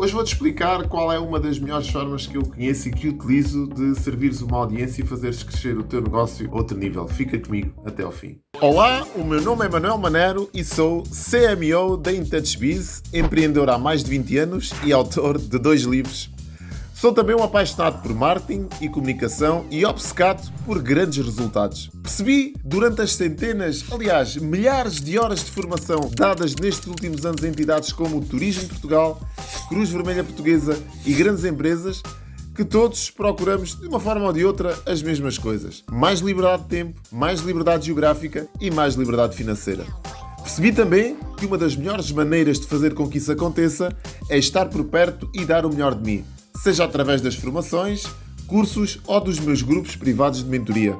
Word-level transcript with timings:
Hoje 0.00 0.14
vou-te 0.14 0.32
explicar 0.32 0.88
qual 0.88 1.12
é 1.12 1.18
uma 1.18 1.38
das 1.38 1.58
melhores 1.58 1.86
formas 1.86 2.26
que 2.26 2.34
eu 2.34 2.42
conheço 2.42 2.88
e 2.88 2.90
que 2.90 3.08
utilizo 3.08 3.66
de 3.66 3.94
servires 4.00 4.40
uma 4.40 4.56
audiência 4.56 5.02
e 5.02 5.06
fazeres 5.06 5.42
crescer 5.42 5.76
o 5.76 5.82
teu 5.82 6.00
negócio 6.00 6.50
a 6.50 6.56
outro 6.56 6.74
nível. 6.74 7.06
Fica 7.06 7.38
comigo 7.38 7.74
até 7.84 8.02
ao 8.02 8.10
fim. 8.10 8.38
Olá, 8.62 9.06
o 9.14 9.22
meu 9.22 9.42
nome 9.42 9.66
é 9.66 9.68
Manuel 9.68 9.98
Manero 9.98 10.48
e 10.54 10.64
sou 10.64 11.02
CMO 11.02 11.98
da 11.98 12.14
InTouchBiz, 12.14 13.02
empreendedor 13.12 13.68
há 13.68 13.76
mais 13.76 14.02
de 14.02 14.08
20 14.08 14.38
anos 14.38 14.72
e 14.82 14.90
autor 14.90 15.36
de 15.36 15.58
dois 15.58 15.82
livros 15.82 16.30
Sou 17.00 17.14
também 17.14 17.34
um 17.34 17.42
apaixonado 17.42 18.02
por 18.02 18.14
marketing 18.14 18.68
e 18.78 18.86
comunicação 18.86 19.64
e 19.70 19.86
obcecado 19.86 20.52
por 20.66 20.82
grandes 20.82 21.24
resultados. 21.24 21.90
Percebi 22.02 22.54
durante 22.62 23.00
as 23.00 23.14
centenas, 23.14 23.86
aliás, 23.90 24.36
milhares 24.36 25.00
de 25.00 25.18
horas 25.18 25.42
de 25.42 25.50
formação 25.50 26.10
dadas 26.14 26.54
nestes 26.54 26.86
últimos 26.86 27.24
anos 27.24 27.42
a 27.42 27.48
entidades 27.48 27.90
como 27.90 28.18
o 28.18 28.20
Turismo 28.20 28.68
Portugal, 28.68 29.18
Cruz 29.70 29.88
Vermelha 29.88 30.24
Portuguesa 30.24 30.76
e 31.06 31.14
grandes 31.14 31.44
empresas 31.44 32.02
que 32.56 32.64
todos 32.64 33.08
procuramos, 33.08 33.78
de 33.78 33.86
uma 33.86 34.00
forma 34.00 34.26
ou 34.26 34.32
de 34.32 34.44
outra, 34.44 34.76
as 34.84 35.00
mesmas 35.00 35.38
coisas: 35.38 35.84
mais 35.88 36.18
liberdade 36.18 36.64
de 36.64 36.68
tempo, 36.68 37.00
mais 37.12 37.40
liberdade 37.40 37.86
geográfica 37.86 38.48
e 38.60 38.68
mais 38.68 38.96
liberdade 38.96 39.36
financeira. 39.36 39.86
Percebi 40.42 40.72
também 40.72 41.16
que 41.36 41.46
uma 41.46 41.56
das 41.56 41.76
melhores 41.76 42.10
maneiras 42.10 42.58
de 42.58 42.66
fazer 42.66 42.94
com 42.94 43.08
que 43.08 43.18
isso 43.18 43.30
aconteça 43.30 43.96
é 44.28 44.36
estar 44.36 44.66
por 44.66 44.84
perto 44.86 45.30
e 45.32 45.44
dar 45.44 45.64
o 45.64 45.70
melhor 45.70 45.94
de 45.94 46.02
mim 46.02 46.24
seja 46.60 46.84
através 46.84 47.22
das 47.22 47.36
formações, 47.36 48.04
cursos 48.46 49.00
ou 49.06 49.20
dos 49.20 49.38
meus 49.38 49.62
grupos 49.62 49.94
privados 49.94 50.42
de 50.42 50.50
mentoria. 50.50 50.98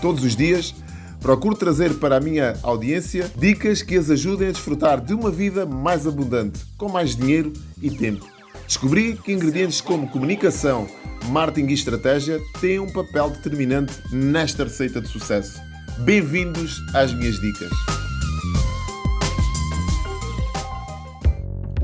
Todos 0.00 0.22
os 0.22 0.36
dias 0.36 0.74
procuro 1.20 1.54
trazer 1.54 1.94
para 1.94 2.16
a 2.16 2.20
minha 2.20 2.56
audiência 2.62 3.30
dicas 3.36 3.82
que 3.82 3.96
as 3.96 4.10
ajudem 4.10 4.48
a 4.48 4.52
desfrutar 4.52 5.00
de 5.00 5.12
uma 5.12 5.30
vida 5.30 5.66
mais 5.66 6.06
abundante, 6.06 6.60
com 6.76 6.88
mais 6.88 7.14
dinheiro 7.14 7.52
e 7.80 7.90
tempo. 7.90 8.26
Descobri 8.66 9.16
que 9.16 9.32
ingredientes 9.32 9.80
como 9.80 10.08
comunicação, 10.08 10.88
marketing 11.28 11.68
e 11.68 11.74
estratégia 11.74 12.40
têm 12.60 12.78
um 12.78 12.90
papel 12.90 13.30
determinante 13.30 13.92
nesta 14.12 14.64
receita 14.64 15.00
de 15.00 15.08
sucesso. 15.08 15.60
Bem-vindos 15.98 16.80
às 16.94 17.12
minhas 17.12 17.38
dicas. 17.40 17.99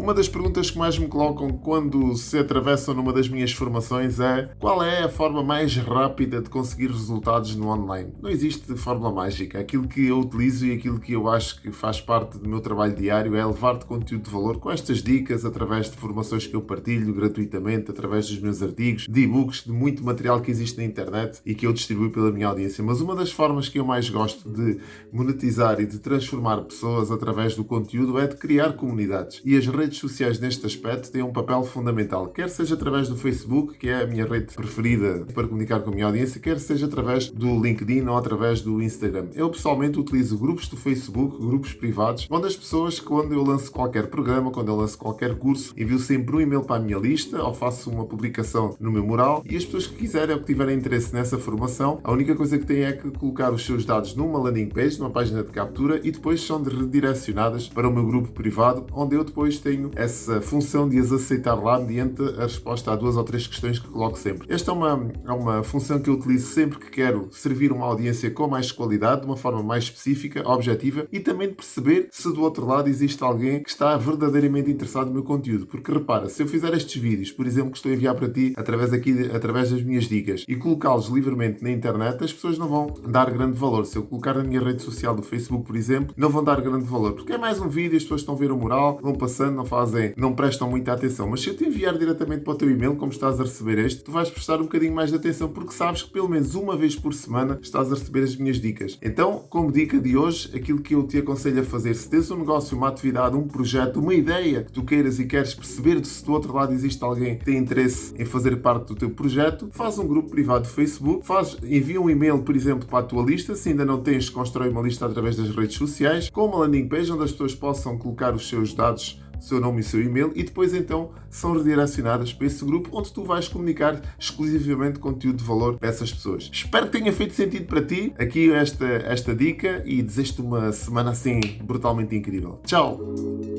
Uma 0.07 0.15
das 0.15 0.29
perguntas 0.29 0.71
que 0.71 0.79
mais 0.79 0.97
me 0.97 1.09
colocam 1.09 1.49
quando 1.49 2.15
se 2.15 2.39
atravessam 2.39 2.95
numa 2.95 3.13
das 3.13 3.29
minhas 3.29 3.51
formações 3.51 4.21
é 4.21 4.49
qual 4.57 4.81
é 4.81 5.03
a 5.03 5.09
forma 5.09 5.43
mais 5.43 5.77
rápida 5.77 6.41
de 6.41 6.49
conseguir 6.49 6.93
resultados 6.93 7.57
no 7.57 7.67
online? 7.67 8.13
Não 8.23 8.31
existe 8.31 8.73
fórmula 8.77 9.11
mágica. 9.11 9.59
Aquilo 9.59 9.89
que 9.89 10.07
eu 10.07 10.21
utilizo 10.21 10.65
e 10.65 10.73
aquilo 10.73 11.01
que 11.01 11.13
eu 11.13 11.29
acho 11.29 11.61
que 11.61 11.73
faz 11.73 12.01
parte 12.01 12.39
do 12.39 12.49
meu 12.49 12.61
trabalho 12.61 12.95
diário 12.95 13.35
é 13.35 13.45
levar-te 13.45 13.85
conteúdo 13.85 14.23
de 14.23 14.31
valor 14.31 14.61
com 14.61 14.71
estas 14.71 15.03
dicas 15.03 15.45
através 15.45 15.91
de 15.91 15.97
formações 15.97 16.47
que 16.47 16.55
eu 16.55 16.63
partilho 16.63 17.13
gratuitamente, 17.13 17.91
através 17.91 18.29
dos 18.29 18.39
meus 18.39 18.63
artigos, 18.63 19.09
de 19.11 19.23
e-books, 19.23 19.65
de 19.65 19.73
muito 19.73 20.05
material 20.05 20.41
que 20.41 20.53
existe 20.53 20.79
na 20.79 20.85
internet 20.85 21.41
e 21.45 21.53
que 21.53 21.67
eu 21.67 21.73
distribuo 21.73 22.11
pela 22.11 22.31
minha 22.31 22.47
audiência. 22.47 22.85
Mas 22.85 23.01
uma 23.01 23.17
das 23.17 23.33
formas 23.33 23.69
que 23.69 23.81
eu 23.81 23.85
mais 23.85 24.09
gosto 24.09 24.49
de 24.49 24.79
monetizar 25.13 25.81
e 25.81 25.85
de 25.85 25.99
transformar 25.99 26.59
pessoas 26.61 27.11
através 27.11 27.57
do 27.57 27.65
conteúdo 27.65 28.21
é 28.21 28.29
de 28.29 28.37
criar 28.37 28.75
comunidades. 28.75 29.43
E 29.45 29.57
as 29.57 29.67
redes 29.67 29.96
redes 29.97 30.01
sociais 30.01 30.39
neste 30.39 30.67
aspecto 30.67 31.11
têm 31.11 31.23
um 31.23 31.33
papel 31.33 31.63
fundamental, 31.65 32.29
quer 32.29 32.49
seja 32.49 32.75
através 32.75 33.09
do 33.09 33.17
Facebook, 33.17 33.79
que 33.79 33.89
é 33.89 34.03
a 34.03 34.07
minha 34.07 34.27
rede 34.27 34.55
preferida 34.55 35.27
para 35.33 35.49
comunicar 35.49 35.81
com 35.81 35.91
a 35.91 35.95
minha 35.95 36.07
audiência, 36.07 36.41
quer 36.41 36.59
seja 36.59 36.87
através 36.87 37.31
do 37.31 37.61
LinkedIn 37.61 38.07
ou 38.07 38.17
através 38.17 38.61
do 38.61 38.83
Instagram. 38.83 39.29
Eu 39.35 39.51
pessoalmente 39.51 39.99
utilizo 39.99 40.39
grupos 40.39 40.69
do 40.69 40.77
Facebook, 40.77 41.39
grupos 41.39 41.73
privados, 41.73 42.27
onde 42.31 42.47
as 42.47 42.57
pessoas, 42.57 43.01
quando 43.01 43.33
eu 43.33 43.43
lanço 43.43 43.73
qualquer 43.73 44.09
programa, 44.09 44.51
quando 44.51 44.69
eu 44.69 44.77
lanço 44.77 44.99
qualquer 44.99 45.35
curso, 45.37 45.73
envio 45.77 45.99
sempre 45.99 46.37
um 46.37 46.41
e-mail 46.41 46.63
para 46.63 46.77
a 46.77 46.81
minha 46.81 46.99
lista 46.99 47.43
ou 47.43 47.55
faço 47.55 47.91
uma 47.91 48.05
publicação 48.05 48.77
no 48.79 48.93
meu 48.93 49.05
mural 49.05 49.43
e 49.49 49.57
as 49.57 49.65
pessoas 49.65 49.87
que 49.87 49.97
quiserem 49.97 50.35
ou 50.35 50.41
que 50.41 50.47
tiverem 50.47 50.77
interesse 50.77 51.15
nessa 51.15 51.39
formação, 51.39 52.01
a 52.05 52.13
única 52.13 52.35
coisa 52.35 52.59
que 52.59 52.67
têm 52.67 52.85
é 52.85 52.93
que 52.93 53.11
colocar 53.11 53.53
os 53.53 53.65
seus 53.65 53.85
dados 53.85 54.15
numa 54.15 54.39
landing 54.39 54.69
page, 54.69 54.99
numa 54.99 55.11
página 55.11 55.43
de 55.43 55.51
captura 55.51 56.01
e 56.03 56.11
depois 56.11 56.43
são 56.43 56.63
redirecionadas 56.63 57.69
para 57.69 57.89
o 57.89 57.93
meu 57.93 58.05
grupo 58.05 58.29
privado, 58.33 58.87
onde 58.93 59.17
eu 59.17 59.25
depois 59.25 59.59
tenho 59.59 59.86
essa 59.95 60.41
função 60.41 60.89
de 60.89 60.99
as 60.99 61.13
aceitar 61.13 61.55
lá 61.55 61.79
mediante 61.79 62.23
a 62.23 62.43
resposta 62.43 62.93
a 62.93 62.97
duas 62.97 63.17
ou 63.17 63.25
três 63.25 63.47
questões 63.47 63.79
que 63.79 63.89
coloco 63.89 64.19
sempre. 64.19 64.53
Esta 64.53 64.71
é 64.71 64.75
uma, 64.75 65.11
é 65.25 65.33
uma 65.33 65.63
função 65.63 65.99
que 65.99 66.11
eu 66.11 66.15
utilizo 66.15 66.49
sempre 66.53 66.79
que 66.79 66.91
quero 66.91 67.29
servir 67.31 67.73
uma 67.73 67.87
audiência 67.87 68.31
com 68.31 68.49
mais 68.49 68.73
qualidade, 68.73 69.23
de 69.23 69.27
uma 69.27 69.37
forma 69.37 69.63
mais 69.63 69.85
específica, 69.85 70.47
objetiva 70.49 71.07
e 71.13 71.21
também 71.21 71.49
de 71.49 71.55
perceber 71.55 72.09
se 72.11 72.33
do 72.33 72.43
outro 72.43 72.67
lado 72.67 72.89
existe 72.89 73.23
alguém 73.23 73.63
que 73.63 73.71
está 73.71 73.97
verdadeiramente 73.97 74.71
interessado 74.71 75.09
no 75.09 75.15
meu 75.15 75.23
conteúdo. 75.23 75.67
Porque 75.67 75.93
repara, 75.93 76.29
se 76.29 76.43
eu 76.43 76.49
fizer 76.49 76.73
estes 76.75 77.01
vídeos, 77.01 77.31
por 77.31 77.47
exemplo, 77.47 77.71
que 77.71 77.79
estou 77.79 77.91
a 77.91 77.95
enviar 77.95 78.15
para 78.15 78.29
ti 78.29 78.53
através, 78.57 78.93
aqui, 78.93 79.31
através 79.35 79.71
das 79.71 79.83
minhas 79.83 80.05
dicas 80.05 80.45
e 80.47 80.57
colocá-los 80.57 81.09
livremente 81.09 81.63
na 81.63 81.71
internet, 81.71 82.23
as 82.23 82.33
pessoas 82.33 82.59
não 82.59 82.69
vão 82.69 82.95
dar 83.07 83.31
grande 83.31 83.59
valor. 83.59 83.85
Se 83.87 83.97
eu 83.97 84.03
colocar 84.03 84.35
na 84.35 84.45
minha 84.45 84.61
rede 84.61 84.83
social 84.83 85.15
do 85.15 85.23
Facebook, 85.23 85.65
por 85.65 85.77
exemplo, 85.77 86.15
não 86.17 86.29
vão 86.29 86.43
dar 86.43 86.61
grande 86.61 86.85
valor. 86.85 87.13
Porque 87.13 87.33
é 87.33 87.39
mais 87.39 87.61
um 87.61 87.69
vídeo, 87.69 87.97
as 87.97 88.03
pessoas 88.03 88.21
estão 88.21 88.35
a 88.35 88.39
ver 88.39 88.51
o 88.51 88.57
mural, 88.57 88.99
vão 89.03 89.15
passando, 89.15 89.57
não 89.57 89.65
fazem, 89.65 89.76
não 90.17 90.35
prestam 90.35 90.69
muita 90.71 90.93
atenção. 90.93 91.29
Mas 91.29 91.41
se 91.41 91.49
eu 91.49 91.57
te 91.57 91.65
enviar 91.65 91.97
diretamente 91.99 92.43
para 92.43 92.53
o 92.53 92.57
teu 92.57 92.71
e-mail, 92.71 92.97
como 92.97 93.13
estás 93.13 93.41
a 93.41 93.45
receber 93.45 93.79
este, 93.79 94.03
tu 94.03 94.11
vais 94.11 94.31
prestar 94.31 94.57
um 94.57 94.65
bocadinho 94.65 94.95
mais 94.95 95.11
de 95.11 95.17
atenção 95.17 95.49
porque 95.49 95.73
sabes 95.73 96.03
que 96.03 96.11
pelo 96.11 96.29
menos 96.29 96.55
uma 96.55 96.77
vez 96.77 96.97
por 96.97 97.13
semana 97.15 97.59
estás 97.63 97.93
a 97.93 97.95
receber 97.95 98.23
as 98.23 98.37
minhas 98.37 98.61
dicas. 98.61 98.99
Então, 99.03 99.45
como 99.51 99.73
dica 99.73 99.99
de 99.99 100.17
hoje, 100.17 100.51
aquilo 100.55 100.81
que 100.81 100.95
eu 100.95 101.03
te 101.03 101.19
aconselho 101.19 101.61
a 101.61 101.65
fazer, 101.65 101.95
se 101.95 102.09
tens 102.09 102.31
um 102.31 102.39
negócio, 102.39 102.77
uma 102.77 102.89
atividade, 102.89 103.37
um 103.37 103.47
projeto, 103.47 104.01
uma 104.01 104.15
ideia 104.15 104.63
que 104.63 104.73
tu 104.73 104.85
queiras 104.85 105.19
e 105.19 105.27
queres 105.27 105.55
perceber 105.55 106.05
se 106.05 106.25
do 106.25 106.33
outro 106.33 106.55
lado 106.55 106.73
existe 106.73 107.03
alguém 107.03 107.37
que 107.37 107.45
tem 107.45 107.57
interesse 107.57 108.15
em 108.19 108.25
fazer 108.25 108.57
parte 108.57 108.89
do 108.89 108.95
teu 108.95 109.11
projeto, 109.11 109.69
faz 109.73 109.99
um 109.99 110.07
grupo 110.07 110.31
privado 110.31 110.65
do 110.65 110.69
Facebook, 110.69 111.27
faz, 111.27 111.57
envia 111.63 112.01
um 112.01 112.09
e-mail, 112.09 112.43
por 112.43 112.55
exemplo, 112.55 112.87
para 112.89 113.01
a 113.01 113.03
tua 113.03 113.25
lista, 113.25 113.55
se 113.55 113.71
ainda 113.71 113.85
não 113.85 114.01
tens, 114.01 114.29
constrói 114.29 114.69
uma 114.69 114.83
lista 114.83 115.07
através 115.07 115.37
das 115.37 115.51
redes 115.51 115.77
sociais, 115.77 116.31
com 116.31 116.47
uma 116.47 116.59
landing 116.59 116.89
page 116.89 117.13
onde 117.13 117.25
as 117.25 117.33
pessoas 117.33 117.55
possam 117.55 117.99
colocar 117.99 118.35
os 118.35 118.49
seus 118.49 118.75
dados 118.75 119.21
seu 119.41 119.61
nome 119.61 119.81
e 119.81 119.85
seu 119.85 120.03
e-mail 120.03 120.33
e 120.35 120.43
depois 120.43 120.75
então 120.75 121.11
são 121.29 121.57
redirecionadas 121.57 122.33
para 122.33 122.47
esse 122.47 122.65
grupo 122.65 122.91
onde 122.93 123.13
tu 123.13 123.25
vais 123.25 123.49
comunicar 123.49 124.01
exclusivamente 124.19 124.99
conteúdo 124.99 125.39
de 125.39 125.45
valor 125.45 125.79
para 125.79 125.89
essas 125.89 126.13
pessoas. 126.13 126.51
Espero 126.53 126.87
que 126.87 126.99
tenha 126.99 127.13
feito 127.13 127.35
sentido 127.35 127.67
para 127.67 127.83
ti 127.83 128.13
aqui 128.19 128.51
esta, 128.53 128.87
esta 128.87 129.35
dica 129.35 129.83
e 129.85 130.03
desejo-te 130.03 130.41
uma 130.41 130.73
semana 130.73 131.11
assim 131.11 131.41
brutalmente 131.63 132.15
incrível. 132.15 132.61
Tchau! 132.65 133.56